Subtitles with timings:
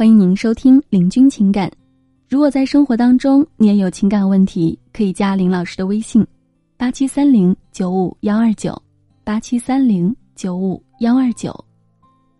[0.00, 1.68] 欢迎您收听《领军情感》。
[2.26, 6.26] 如果在生活当中你也有情感问题，可以加林老师的微信：
[6.78, 8.74] 八七三零九五幺二九，
[9.24, 11.54] 八七三零九五幺二九。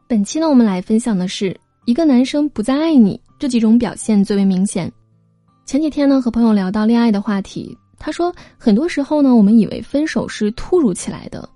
[0.09, 1.55] 本期呢，我们来分享的是
[1.85, 4.91] 一个男生不再爱你这几种表现最为明显。
[5.67, 11.47] 前几天呢，和朋友聊到恋爱的话题，他说，很多时候呢，我们以为分手是突如其来的，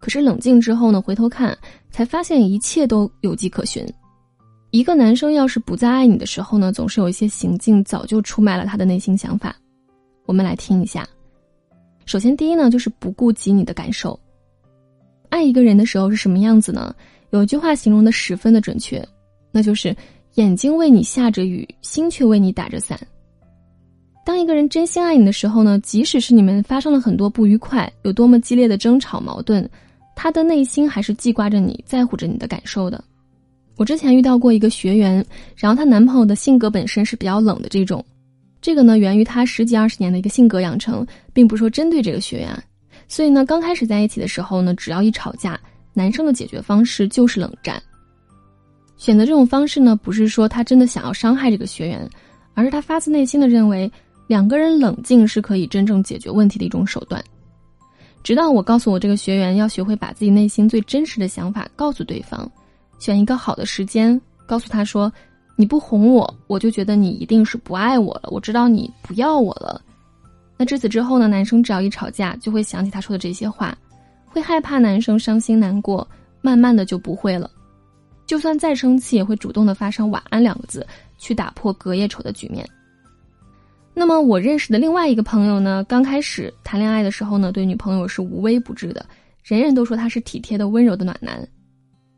[0.00, 1.56] 可是冷静之后呢，回头看，
[1.92, 3.86] 才发现一切都有迹可循。
[4.74, 9.54] 一个男生要是不再爱你的时候呢，总是有一些行径早就出卖了他的内心想法。
[10.26, 11.08] 我们来听一下。
[12.06, 14.18] 首先，第一呢，就是不顾及你的感受。
[15.28, 16.92] 爱一个人的时候是什么样子呢？
[17.30, 19.00] 有一句话形容的十分的准确，
[19.52, 19.96] 那就是
[20.34, 22.98] 眼睛为你下着雨，心却为你打着伞。
[24.26, 29.70] 当一个人真心爱你的时候呢，即使是你们发生了很多不愉快，有多么激烈的争吵矛盾，
[30.16, 33.04] 他的内心还是记挂着你，在乎着你的感受的。
[33.76, 35.24] 我之前遇到过一个学员，
[35.56, 38.04] 然后她男朋友的性格本身是比较冷的这种，
[38.60, 42.62] 这个呢源于他十几二十年的一个性格养成，并不是说针对这个学员。
[43.08, 45.58] 所以呢，刚开始在一起的时候呢，只要一吵架，
[45.92, 47.82] 男生的解决方式就是冷战。
[48.96, 52.08] 选择这种方式呢，不是说他真的想要伤害这个学员，
[52.54, 53.90] 而是他发自内心的认为
[54.28, 57.22] 两个人冷静是可以真正解决问题的一种手段。
[58.22, 62.50] 直到我告诉我这个学员要学会把自己内心最真实的想法告诉对方。
[63.04, 65.12] 选一个好的时间，告诉他说
[65.56, 68.30] ：“你不哄我，我就觉得你一定是不爱我了。
[68.30, 69.78] 我知道你不要我了。”
[70.56, 71.28] 那至此之后呢？
[71.28, 73.76] 男生只要一吵架，就会想起他说的这些话，
[74.24, 76.08] 会害怕男生伤心难过，
[76.40, 77.50] 慢慢的就不会了。
[78.24, 80.86] 就算再生气，也会主动的发上“晚安”两个字，
[81.18, 82.66] 去打破隔夜仇的局面。
[83.92, 85.84] 那么我认识的另外一个朋友呢？
[85.84, 89.04] 刚开始谈恋爱的时候呢，对女朋友是无微不至的，
[89.42, 91.46] 人人都说他是体贴的、温柔的暖男。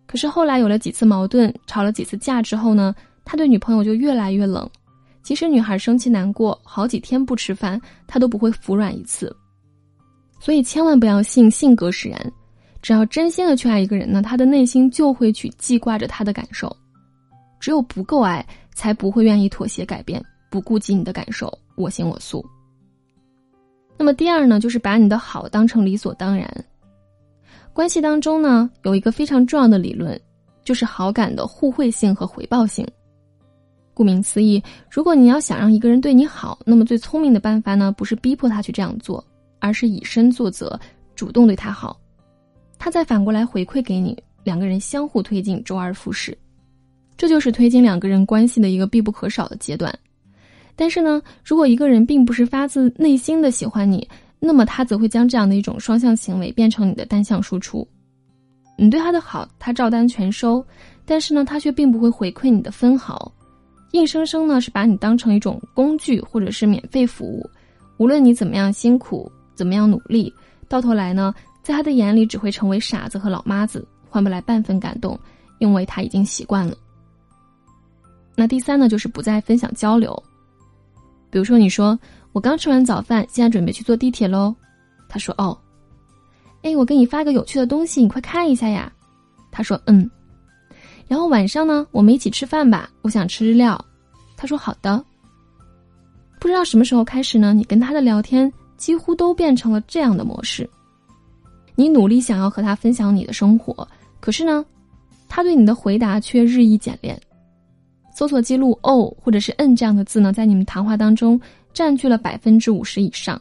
[0.07, 4.69] 可是后来有了几次矛盾，吵了几次架之后呢，他对女朋友就越来越冷。
[5.23, 9.35] 即使女孩生气难过，好几天不吃饭，他都不会服软一次。
[10.39, 12.33] 所以千万不要信性格使然，
[12.81, 16.75] 只要真心的去爱一个人呢，他的内心就会去记挂着他的感受。
[17.59, 22.45] 只有不够爱，才不会愿意妥协改变，不顾及你的感受，我行我素。
[23.99, 26.49] 那么第二呢，就是把你的好当成理所当然。
[27.77, 30.19] 关系当中呢，有一个非常重要的理论，
[30.65, 32.89] 就是好感的互惠性和回报性。
[33.93, 39.23] 顾名思义，如果你要想让一个人对你好，那么最聪明的办法呢，不是逼迫他去这样做，
[39.59, 40.81] 而是以身作则，
[41.15, 42.01] 主动对他好，
[42.79, 46.35] 他再反过来回馈给你，两个人相互推进，周而复始，
[47.15, 49.95] 这就是推进两个人关系的一个必不可少的阶段。
[50.75, 54.09] 但是呢，如果一个人并不是发自内心的喜欢你，
[54.47, 57.87] 那么他则会将这样的一种双向行为变成你的单向输出，
[58.79, 60.65] 你对他的好，他照单全收，
[61.05, 63.33] 但是呢，他却并不会回馈你的分毫，
[63.93, 67.51] 硬生生呢是把你当成一种工具或者是免费服务，
[67.99, 70.33] 无论你怎么样辛苦，怎么样努力，
[70.69, 75.19] 到头来呢，在他的眼里只会成为傻子和老妈子，换不来半分感动，
[75.59, 76.77] 因为他已经习惯了。
[78.37, 80.23] 那第三呢，就是不再分享交流，
[81.37, 81.99] 比如说你说。
[82.33, 84.55] 我刚吃完早饭，现在准备去坐地铁喽。
[85.09, 85.59] 他说：“哦，
[86.63, 88.93] 哎，我给你发个有趣的东西，你快看一下呀。”
[89.51, 90.11] 他说：“嗯。”
[91.09, 93.83] 然后晚上呢，我们一起吃饭吧，我想吃日料。
[94.37, 95.03] 他说：“好的。”
[96.39, 100.69] 不知道什么时候开始呢，你跟他的聊天几乎都变成了这样的模式。
[101.75, 103.89] 你努力想要和他分享你的生活，
[104.21, 104.63] 可是呢，
[105.27, 107.19] 他对你的回答却日益简练。
[108.17, 111.39] 搜索记录“哦”或者是“嗯”这样的字呢，在你们谈话当中。
[111.75, 113.39] 占据了百分之五十以上，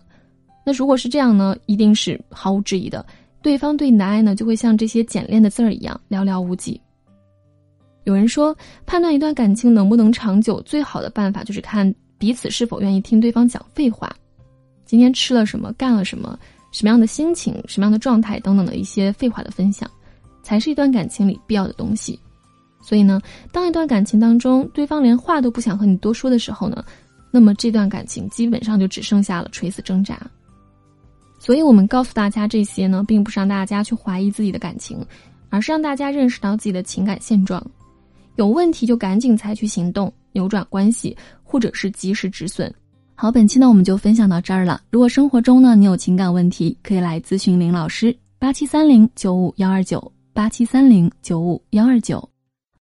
[0.65, 3.05] 那如果是这样呢，一定是毫无质疑的，
[3.41, 6.81] 对方对你的爱呢，就会像这些简练的字儿一样寥寥无几。
[8.03, 8.53] 有人说，
[8.85, 14.13] 判断一段感情能不能长久，最好的办法就是看彼此是否愿意听对方讲废话。
[14.83, 16.37] 今天吃了什么，干了什么，
[16.73, 19.89] 什么样的心情，什么样的状态等等的一些废话的分享，
[20.43, 22.19] 才是一段感情里必要的东西。
[22.85, 23.19] 所以呢，
[23.51, 26.85] 当一段感情当中，对方连话都不想和你多说的时候呢？
[27.31, 30.21] 那么这段感情基本上就只剩下了垂死挣扎。
[31.39, 35.03] 所以我们告诉大家这些呢，并不是让大家去怀疑自己的感情，
[35.49, 37.65] 而是让大家认识到自己的情感现状，
[38.35, 42.71] 有问题就赶紧采取行动，扭转关系，或者是及时止损。
[43.15, 44.79] 好，本期呢我们就分享到这儿了。
[44.91, 52.29] 如果生活中呢你有情感问题，可以来咨询林老师，八七三零九五幺二九，八七三零九五幺二九。